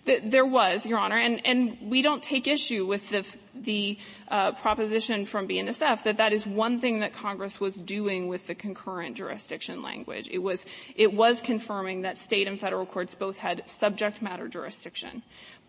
[0.05, 5.27] There was, Your Honor, and, and we don't take issue with the, the uh, proposition
[5.27, 9.83] from BNSF that that is one thing that Congress was doing with the concurrent jurisdiction
[9.83, 10.29] language.
[10.31, 15.23] It was, it was confirming that state and federal courts both had subject matter jurisdiction.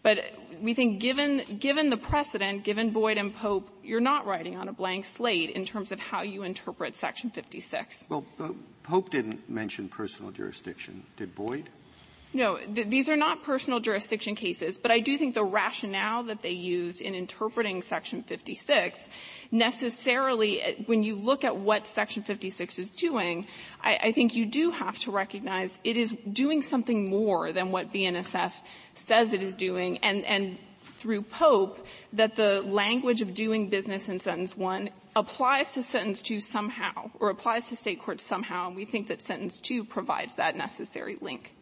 [0.03, 0.19] But
[0.59, 4.73] we think given, given the precedent, given Boyd and Pope, you're not writing on a
[4.73, 8.05] blank slate in terms of how you interpret Section 56.
[8.09, 8.49] Well, uh,
[8.81, 11.03] Pope didn't mention personal jurisdiction.
[11.17, 11.69] Did Boyd?
[12.33, 16.41] No, th- these are not personal jurisdiction cases, but I do think the rationale that
[16.41, 18.99] they used in interpreting Section 56
[19.51, 23.47] necessarily, uh, when you look at what Section 56 is doing,
[23.81, 27.91] I, I think you do have to recognize it is doing something more than what
[27.93, 28.53] BNSF
[28.93, 34.21] says it is doing, and, and through Pope that the language of doing business in
[34.21, 38.85] sentence one applies to sentence two somehow, or applies to state courts somehow, and we
[38.85, 41.53] think that sentence two provides that necessary link.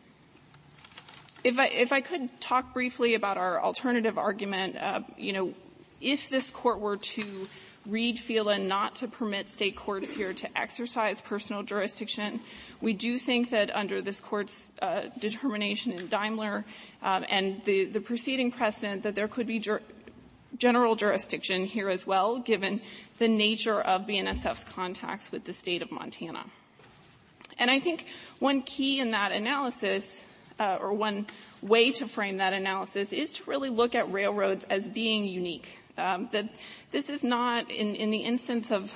[1.43, 5.53] If I, if I could talk briefly about our alternative argument, uh, you know,
[6.01, 7.47] if this court were to
[7.85, 12.41] read FELA not to permit state courts here to exercise personal jurisdiction,
[12.81, 16.65] we do think that under this court's uh, determination in Daimler
[17.01, 19.81] um, and the, the preceding precedent that there could be jur-
[20.57, 22.81] general jurisdiction here as well, given
[23.17, 26.45] the nature of BNSF's contacts with the state of Montana.
[27.57, 28.05] And I think
[28.39, 30.23] one key in that analysis
[30.59, 31.25] uh, or one
[31.61, 35.79] way to frame that analysis is to really look at railroads as being unique.
[35.97, 36.49] Um, that
[36.91, 38.93] this is not, in, in the instance of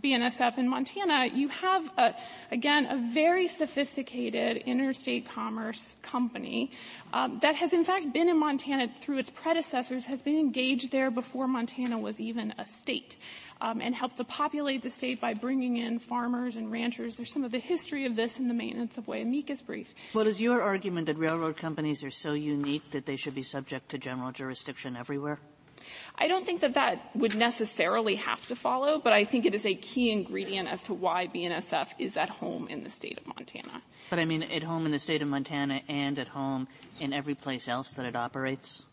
[0.00, 2.14] BNSF in Montana, you have, a,
[2.50, 6.70] again, a very sophisticated interstate commerce company
[7.12, 11.10] um, that has in fact been in Montana through its predecessors, has been engaged there
[11.10, 13.16] before Montana was even a state,
[13.60, 17.16] Um, and helped to populate the state by bringing in farmers and ranchers.
[17.16, 19.92] There's some of the history of this in the maintenance of way amicus brief.
[20.28, 23.98] is your argument that railroad companies are so unique that they should be subject to
[23.98, 25.40] general jurisdiction everywhere?
[26.18, 29.64] I don't think that that would necessarily have to follow, but I think it is
[29.64, 33.82] a key ingredient as to why BNSF is at home in the state of Montana.
[34.10, 36.68] But I mean, at home in the state of Montana and at home
[36.98, 38.84] in every place else that it operates?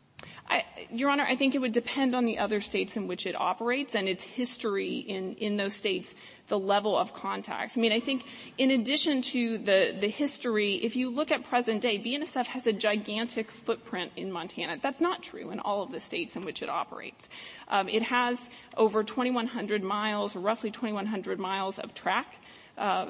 [0.92, 3.96] Your Honor, I think it would depend on the other states in which it operates
[3.96, 6.14] and its history in, in those states,
[6.48, 7.76] the level of contacts.
[7.76, 8.26] I mean, I think
[8.58, 12.74] in addition to the, the history, if you look at present day, BNSF has a
[12.74, 14.78] gigantic footprint in Montana.
[14.82, 17.28] That's not true in all of the states in which it operates.
[17.68, 18.40] Um, it has
[18.78, 22.38] over 2,100 miles, roughly 2,100 miles of track
[22.78, 23.08] uh,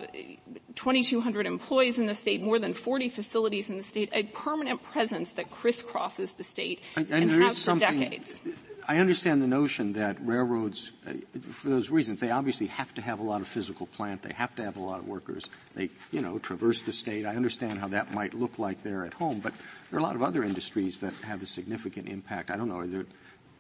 [0.76, 5.32] 2,200 employees in the state, more than 40 facilities in the state, a permanent presence
[5.34, 8.40] that crisscrosses the state and, and, and has for decades.
[8.88, 13.20] I understand the notion that railroads, uh, for those reasons, they obviously have to have
[13.20, 14.22] a lot of physical plant.
[14.22, 15.50] They have to have a lot of workers.
[15.74, 17.26] They, you know, traverse the state.
[17.26, 19.54] I understand how that might look like there at home, but
[19.90, 22.52] there are a lot of other industries that have a significant impact.
[22.52, 23.06] I don't know, are there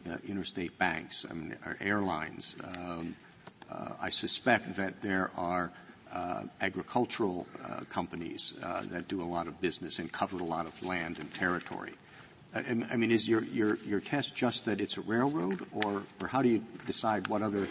[0.08, 2.56] uh, interstate banks, I mean, airlines?
[2.64, 3.16] Um,
[3.72, 5.72] uh, I suspect that there are
[6.16, 10.66] uh, agricultural uh, companies uh, that do a lot of business and cover a lot
[10.66, 11.93] of land and territory.
[12.55, 16.41] I mean, is your, your, your test just that it's a railroad, or, or how
[16.41, 17.68] do you decide what other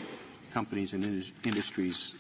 [0.53, 2.15] companies and in- industries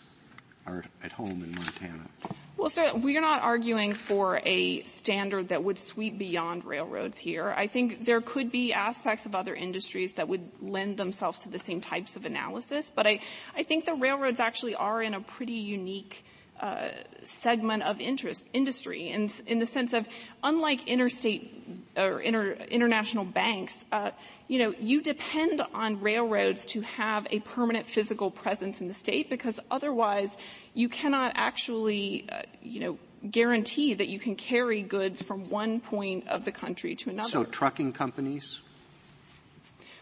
[0.66, 2.08] are at home in Montana?
[2.56, 7.50] Well, sir, we are not arguing for a standard that would sweep beyond railroads here.
[7.50, 11.58] I think there could be aspects of other industries that would lend themselves to the
[11.58, 13.18] same types of analysis, but I,
[13.56, 16.24] I think the railroads actually are in a pretty unique
[17.24, 20.06] segment of interest industry in, in the sense of
[20.42, 21.50] unlike interstate
[21.96, 24.10] or inter, international banks, uh,
[24.48, 29.30] you know, you depend on railroads to have a permanent physical presence in the state
[29.30, 30.36] because otherwise
[30.74, 32.98] you cannot actually, uh, you know,
[33.30, 37.28] guarantee that you can carry goods from one point of the country to another.
[37.28, 38.60] So trucking companies,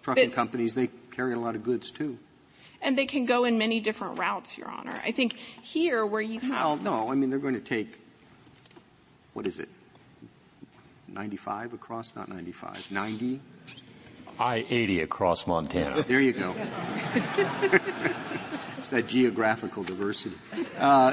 [0.03, 2.19] trucking but, companies, they carry a lot of goods too.
[2.83, 5.01] And they can go in many different routes, Your Honor.
[5.05, 6.51] I think here where you have.
[6.51, 8.01] Well, no, I mean they're going to take,
[9.35, 9.69] what is it,
[11.09, 13.41] 95 across, not 95, 90?
[14.39, 16.03] I-80 across Montana.
[16.03, 16.55] There you go.
[18.79, 20.37] it's that geographical diversity.
[20.79, 21.13] Uh,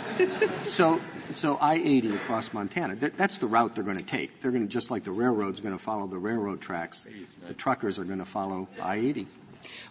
[0.64, 1.02] so,
[1.32, 4.42] so I-80 across Montana, that's the route they're going to take.
[4.42, 7.06] They're going to, just like the railroad's going to follow the railroad tracks,
[7.48, 9.28] the truckers are going to follow I-80.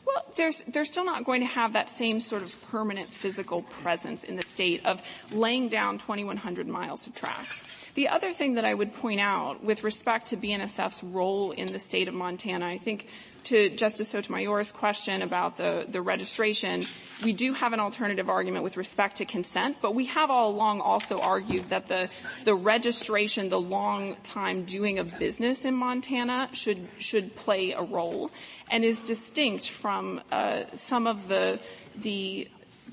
[0.07, 4.25] Well, there's, they're still not going to have that same sort of permanent physical presence
[4.25, 7.75] in the state of laying down 2,100 miles of tracks.
[7.95, 11.81] The other thing that I would point out with respect to BNSF's role in the
[11.81, 13.09] state of Montana, I think
[13.49, 16.85] to Justice Sotomayor's question about the, the registration,
[17.25, 20.83] we do have an alternative argument with respect to consent, but we have all along
[20.83, 26.89] also argued that the, the registration, the long time doing of business in Montana should,
[26.99, 28.31] should play a role
[28.71, 31.59] and is distinct from uh, some of the,
[31.97, 32.49] the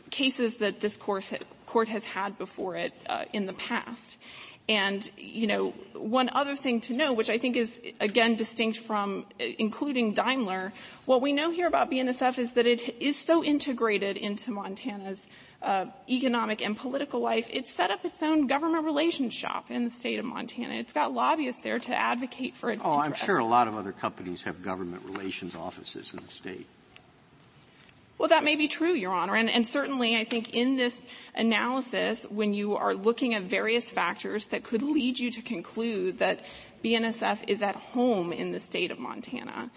[0.09, 1.29] cases that this court,
[1.65, 4.17] court has had before it uh, in the past.
[4.67, 9.25] And, you know, one other thing to know, which I think is, again, distinct from
[9.37, 10.73] including Daimler,
[11.05, 15.21] what we know here about BNSF is that it is so integrated into Montana's
[15.61, 19.89] uh, economic and political life, it set up its own government relations shop in the
[19.89, 20.75] state of Montana.
[20.75, 23.23] It's got lobbyists there to advocate for its Oh, interests.
[23.23, 26.67] I'm sure a lot of other companies have government relations offices in the state.
[28.17, 29.35] Well, that may be true, Your Honor.
[29.35, 31.01] And, and, certainly I think in this
[31.35, 36.39] analysis, when you are looking at various factors that could lead you to conclude that
[36.83, 39.69] BNSF is at home in the state of Montana,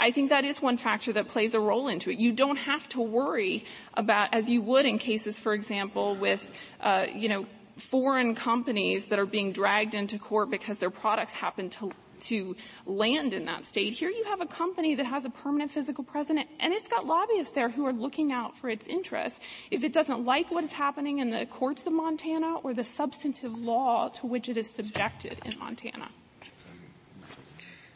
[0.00, 2.18] I think that is one factor that plays a role into it.
[2.18, 3.64] You don't have to worry
[3.94, 9.18] about, as you would in cases, for example, with, uh, you know, foreign companies that
[9.18, 12.56] are being dragged into court because their products happen to to
[12.86, 13.92] land in that state.
[13.92, 17.54] Here you have a company that has a permanent physical presence and it's got lobbyists
[17.54, 19.38] there who are looking out for its interests.
[19.70, 23.58] If it doesn't like what is happening in the courts of Montana or the substantive
[23.58, 26.08] law to which it is subjected in Montana.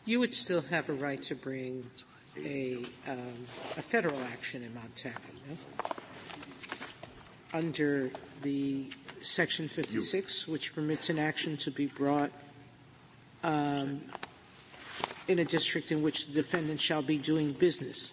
[0.04, 1.84] You would still have a right to bring
[2.38, 2.76] a,
[3.08, 3.46] um,
[3.76, 5.16] a federal action in Montana,
[5.48, 5.56] no?
[7.52, 8.10] Under
[8.42, 8.86] the
[9.22, 12.30] Section 56, which permits an action to be brought
[13.42, 14.00] Um,
[15.28, 18.12] in a district in which the defendant shall be doing business?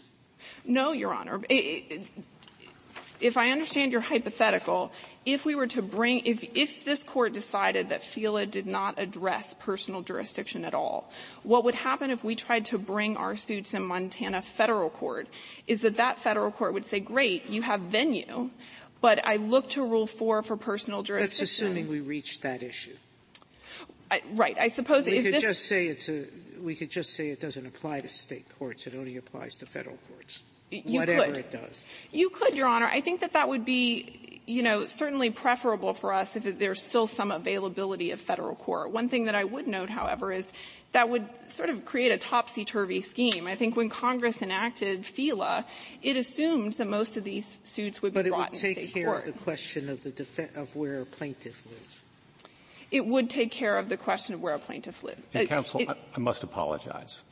[0.66, 1.42] No, Your Honor.
[1.50, 4.92] If I understand your hypothetical,
[5.26, 9.54] if we were to bring, if, if this court decided that FELA did not address
[9.58, 11.10] personal jurisdiction at all,
[11.44, 15.28] what would happen if we tried to bring our suits in Montana federal court
[15.68, 18.50] is that that federal court would say, great, you have venue,
[19.00, 21.44] but I look to Rule 4 for personal jurisdiction.
[21.44, 22.98] That's assuming we reach that issue.
[24.12, 24.58] I, right.
[24.60, 26.26] I suppose we could just say it's a,
[26.62, 28.88] we could just say it doesn't apply to state courts.
[28.88, 30.44] It only applies to federal courts.
[30.72, 31.38] You whatever could.
[31.38, 31.84] it does.
[32.12, 32.88] You could, Your Honor.
[32.88, 37.08] I think that that would be you know, certainly preferable for us if there's still
[37.08, 38.92] some availability of federal court.
[38.92, 40.46] One thing that I would note, however, is
[40.92, 43.48] that would sort of create a topsy-turvy scheme.
[43.48, 45.66] I think when Congress enacted FELA,
[46.02, 48.84] it assumed that most of these suits would but be brought in state court.
[48.84, 51.66] But it would take care of the question of the def- of where a plaintiff
[51.66, 52.03] lives.
[52.94, 55.20] It would take care of the question of where a plaintiff lives.
[55.32, 57.24] Hey, uh, counsel, it, I, I must apologize.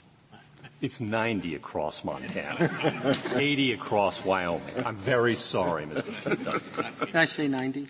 [0.82, 4.84] It's 90 across Montana, 80 across Wyoming.
[4.84, 7.08] I'm very sorry, Mr.
[7.08, 7.88] Can I say 90?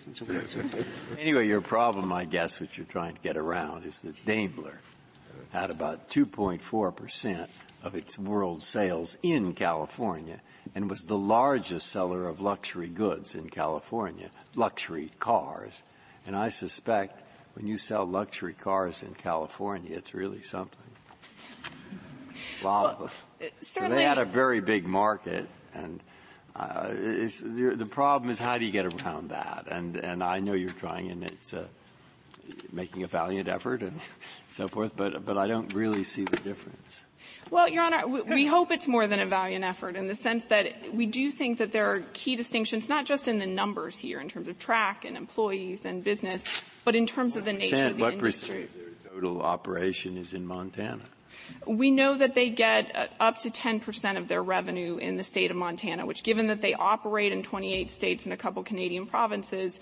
[1.18, 4.80] Anyway, your problem, I guess, which you're trying to get around is that Daimler
[5.52, 7.50] had about 2.4 percent
[7.82, 10.42] of its world sales in California
[10.74, 15.82] and was the largest seller of luxury goods in California, luxury cars.
[16.26, 17.21] And I suspect
[17.54, 20.78] when you sell luxury cars in California, it's really something.
[22.62, 23.10] Lot well.
[23.60, 26.02] So they had a very big market and
[26.54, 29.66] uh, the problem is how do you get around that?
[29.70, 31.66] And, and I know you're trying and it's, uh,
[32.72, 33.98] making a valiant effort and
[34.50, 37.02] so forth, but, but I don't really see the difference.
[37.52, 40.46] Well, Your Honor, we, we, hope it's more than a valiant effort in the sense
[40.46, 44.20] that we do think that there are key distinctions, not just in the numbers here
[44.20, 47.98] in terms of track and employees and business, but in terms of the nature of
[47.98, 48.70] the what industry.
[48.72, 51.02] What total operation is in Montana?
[51.66, 55.50] We know that they get uh, up to 10% of their revenue in the state
[55.50, 59.78] of Montana, which given that they operate in 28 states and a couple Canadian provinces,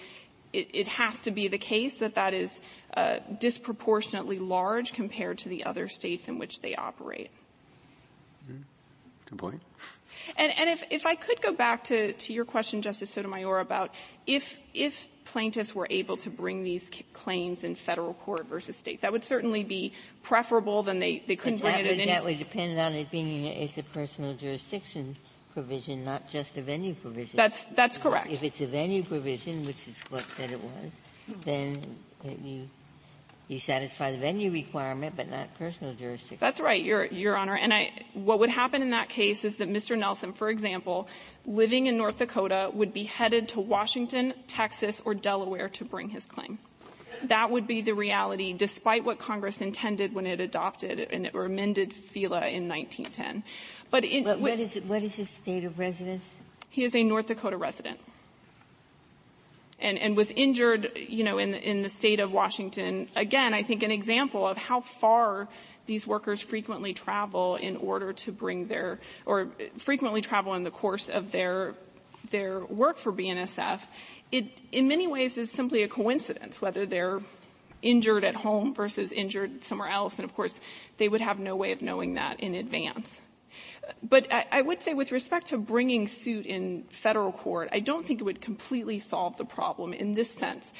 [0.53, 2.51] it, it has to be the case that that is
[2.97, 7.31] uh, disproportionately large compared to the other states in which they operate.
[9.31, 9.63] Good point.
[10.37, 13.95] And, and if, if I could go back to, to your question, Justice Sotomayor, about
[14.27, 19.13] if, if plaintiffs were able to bring these claims in federal court versus state, that
[19.13, 22.09] would certainly be preferable than they, they couldn't bring it in.
[22.09, 25.17] That would depend on it being it's a personal jurisdiction
[25.53, 27.37] provision, not just a venue provision.
[27.37, 28.31] That's that's correct.
[28.31, 30.91] If it's a venue provision, which is what said it was,
[31.45, 31.97] then
[32.43, 32.69] you
[33.51, 36.39] you satisfy the venue requirement, but not personal jurisdiction.
[36.39, 37.57] That's right, Your, Your Honor.
[37.57, 39.99] And I, what would happen in that case is that Mr.
[39.99, 41.09] Nelson, for example,
[41.45, 46.27] living in North Dakota, would be headed to Washington, Texas, or Delaware to bring his
[46.27, 46.61] claim.
[47.25, 51.91] That would be the reality, despite what Congress intended when it adopted and or amended
[51.91, 53.43] FELA in 1910.
[53.91, 56.25] But in, what, what is what is his state of residence?
[56.71, 57.99] He is a North Dakota resident
[59.81, 63.09] and, was injured, you know, in the, in the state of Washington.
[63.17, 65.49] Again, I think an example of how far
[65.87, 71.09] these workers frequently travel in order to bring their, or frequently travel in the course
[71.09, 71.75] of their,
[72.31, 73.81] their work for BNSF.
[74.31, 77.21] It, in many ways, is simply a coincidence whether they're
[77.83, 80.17] injured at home versus injured somewhere else.
[80.17, 80.55] And of course,
[80.99, 83.21] they would have no way of knowing that in advance.
[84.03, 88.21] But I, would say with respect to bringing suit in federal court, I don't think
[88.21, 90.73] it would completely solve the problem in this sense.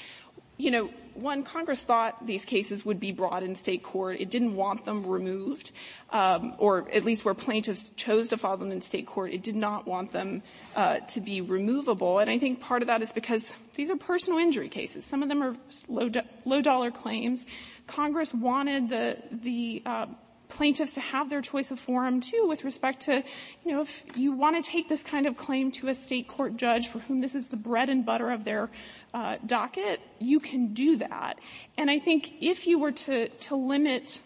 [0.57, 4.21] You know, one, Congress thought these cases would be brought in state court.
[4.21, 5.73] It didn't want them removed,
[6.11, 9.57] um, or at least where plaintiffs chose to file them in state court, it did
[9.57, 10.43] not want them
[10.77, 12.19] uh, to be removable.
[12.19, 15.05] And I think part of that is because these are personal injury cases.
[15.05, 15.57] Some of them are
[15.89, 17.45] low, do- low dollar claims.
[17.87, 20.07] Congress wanted the the uh,
[20.51, 23.23] plaintiffs to have their choice of forum too with respect to,
[23.65, 26.57] you know, if you want to take this kind of claim to a state court
[26.57, 28.71] judge for whom this is the bread and butter of their
[29.15, 31.39] uh, docket, you can do that.
[31.79, 34.21] And I think if you were to, to limit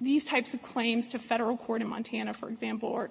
[0.00, 3.10] these types of claims to federal court in Montana, for example, or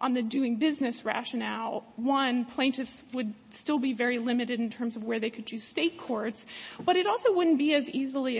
[0.00, 5.04] on the doing business rationale, one, plaintiffs would still be very limited in terms of
[5.04, 6.44] where they could choose state courts,
[6.84, 8.38] but it also wouldn't be as easily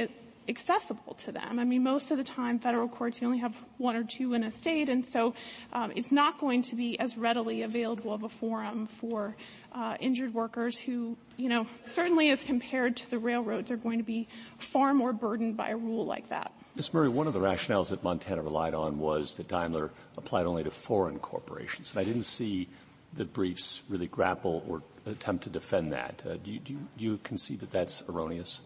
[0.48, 1.58] accessible to them.
[1.58, 4.44] I mean, most of the time, federal courts you only have one or two in
[4.44, 5.34] a state, and so
[5.72, 9.36] um, it's not going to be as readily available of a forum for
[9.72, 14.04] uh, injured workers who, you know, certainly as compared to the railroads, are going to
[14.04, 14.28] be
[14.58, 16.52] far more burdened by a rule like that.
[16.74, 16.92] Ms.
[16.94, 20.70] Murray, one of the rationales that Montana relied on was that Daimler applied only to
[20.70, 22.68] foreign corporations, and I didn't see
[23.14, 26.22] the briefs really grapple or attempt to defend that.
[26.26, 28.62] Uh, do, you, do, you, do you concede that that's erroneous?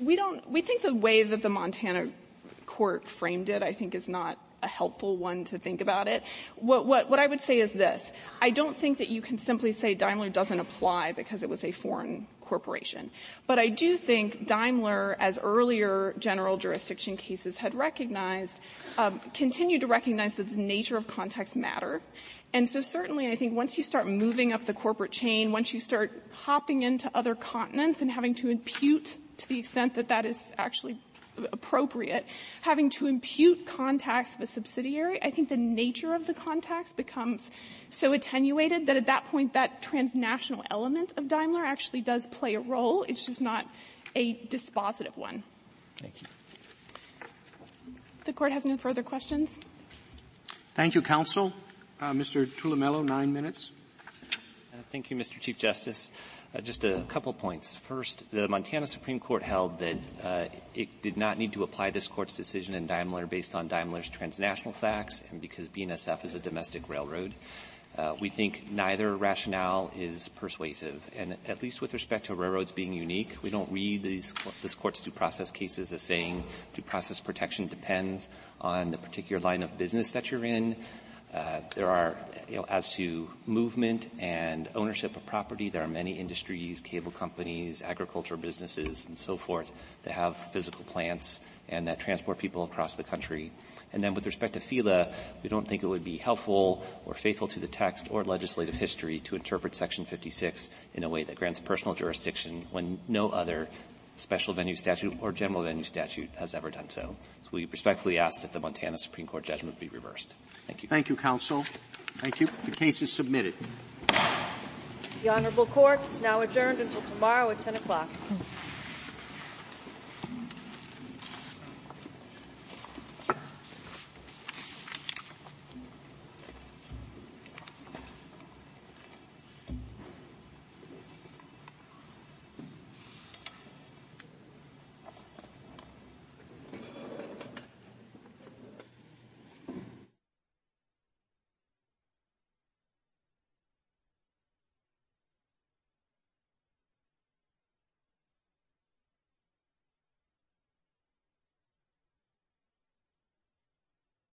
[0.00, 2.08] We don't, we think the way that the Montana
[2.66, 6.22] court framed it, I think is not a helpful one to think about it.
[6.56, 8.04] What, what, what I would say is this.
[8.40, 11.70] I don't think that you can simply say Daimler doesn't apply because it was a
[11.70, 13.10] foreign corporation.
[13.46, 18.58] But I do think Daimler, as earlier general jurisdiction cases had recognized,
[18.98, 22.02] um, continued to recognize that the nature of context matter.
[22.52, 25.78] And so certainly I think once you start moving up the corporate chain, once you
[25.78, 30.38] start hopping into other continents and having to impute to the extent that that is
[30.58, 30.98] actually
[31.52, 32.26] appropriate,
[32.62, 37.50] having to impute contacts of a subsidiary, I think the nature of the contacts becomes
[37.88, 42.60] so attenuated that at that point that transnational element of Daimler actually does play a
[42.60, 43.04] role.
[43.04, 43.66] It's just not
[44.14, 45.42] a dispositive one.
[45.96, 46.28] Thank you.
[48.24, 49.58] The court has no further questions.
[50.74, 51.52] Thank you, counsel.
[52.00, 52.46] Uh, Mr.
[52.46, 53.72] Tulumello, nine minutes.
[54.72, 55.38] Uh, thank you, Mr.
[55.40, 56.10] Chief Justice.
[56.52, 57.76] Uh, just a couple points.
[57.76, 62.08] First, the Montana Supreme Court held that uh, it did not need to apply this
[62.08, 66.88] court's decision in Daimler based on Daimler's transnational facts and because BNSF is a domestic
[66.88, 67.34] railroad.
[67.96, 72.92] Uh, we think neither rationale is persuasive, and at least with respect to railroads being
[72.92, 76.42] unique, we don't read these, this court's due process cases as saying
[76.74, 78.28] due process protection depends
[78.60, 80.76] on the particular line of business that you're in,
[81.32, 82.16] Uh, there are,
[82.48, 87.82] you know, as to movement and ownership of property, there are many industries, cable companies,
[87.82, 89.70] agricultural businesses, and so forth
[90.02, 93.52] that have physical plants and that transport people across the country.
[93.92, 95.12] And then with respect to FELA,
[95.42, 99.20] we don't think it would be helpful or faithful to the text or legislative history
[99.20, 103.68] to interpret Section 56 in a way that grants personal jurisdiction when no other
[104.16, 107.16] special venue statute or general venue statute has ever done so.
[107.42, 110.34] So we respectfully ask that the Montana Supreme Court judgment be reversed.
[110.66, 110.88] Thank you.
[110.88, 111.64] Thank you, counsel.
[112.18, 112.48] Thank you.
[112.64, 113.54] The case is submitted.
[115.22, 118.08] The Honorable Court is now adjourned until tomorrow at 10 o'clock.